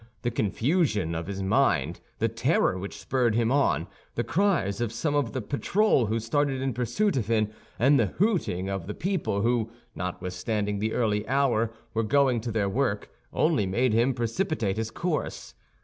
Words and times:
The 0.23 0.31
confusion 0.31 1.13
of 1.13 1.27
his 1.27 1.43
mind, 1.43 1.99
the 2.17 2.27
terror 2.27 2.75
which 2.75 2.97
spurred 2.99 3.35
him 3.35 3.51
on, 3.51 3.85
the 4.15 4.23
cries 4.23 4.81
of 4.81 4.91
some 4.91 5.13
of 5.13 5.31
the 5.31 5.43
patrol 5.43 6.07
who 6.07 6.19
started 6.19 6.59
in 6.59 6.73
pursuit 6.73 7.17
of 7.17 7.27
him, 7.27 7.49
and 7.77 7.99
the 7.99 8.07
hooting 8.07 8.67
of 8.67 8.87
the 8.87 8.95
people 8.95 9.43
who, 9.43 9.69
notwithstanding 9.93 10.79
the 10.79 10.93
early 10.93 11.27
hour, 11.27 11.71
were 11.93 12.01
going 12.01 12.41
to 12.41 12.51
their 12.51 12.67
work, 12.67 13.11
only 13.31 13.67
made 13.67 13.93
him 13.93 14.15
precipitate 14.15 14.77
his 14.77 14.89
course. 14.89 15.53